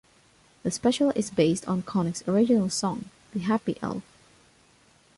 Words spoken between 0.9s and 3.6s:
is based on Connick's original song, "The